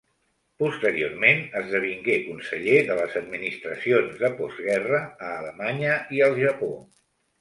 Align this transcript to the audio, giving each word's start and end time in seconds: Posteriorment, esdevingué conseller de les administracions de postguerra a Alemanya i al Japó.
Posteriorment, 0.61 1.41
esdevingué 1.59 2.15
conseller 2.29 2.79
de 2.87 2.97
les 3.01 3.17
administracions 3.21 4.17
de 4.23 4.33
postguerra 4.41 5.03
a 5.27 5.31
Alemanya 5.43 6.01
i 6.19 6.25
al 6.31 6.39
Japó. 6.45 6.73